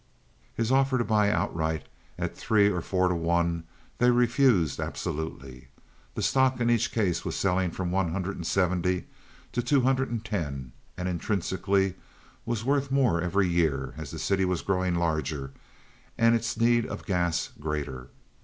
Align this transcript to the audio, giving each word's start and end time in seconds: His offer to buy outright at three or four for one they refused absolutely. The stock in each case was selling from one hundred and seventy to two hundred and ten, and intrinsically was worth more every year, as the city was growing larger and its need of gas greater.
His 0.55 0.71
offer 0.71 0.97
to 0.97 1.03
buy 1.03 1.29
outright 1.29 1.85
at 2.17 2.35
three 2.35 2.71
or 2.71 2.81
four 2.81 3.09
for 3.09 3.13
one 3.15 3.65
they 3.99 4.09
refused 4.09 4.79
absolutely. 4.79 5.67
The 6.15 6.23
stock 6.23 6.59
in 6.59 6.71
each 6.71 6.91
case 6.91 7.23
was 7.23 7.35
selling 7.35 7.69
from 7.69 7.91
one 7.91 8.11
hundred 8.11 8.35
and 8.35 8.47
seventy 8.47 9.05
to 9.51 9.61
two 9.61 9.81
hundred 9.81 10.09
and 10.09 10.25
ten, 10.25 10.71
and 10.97 11.07
intrinsically 11.07 11.93
was 12.47 12.65
worth 12.65 12.89
more 12.89 13.21
every 13.21 13.47
year, 13.47 13.93
as 13.95 14.09
the 14.09 14.17
city 14.17 14.43
was 14.43 14.63
growing 14.63 14.95
larger 14.95 15.51
and 16.17 16.33
its 16.33 16.57
need 16.57 16.87
of 16.87 17.05
gas 17.05 17.51
greater. 17.59 18.07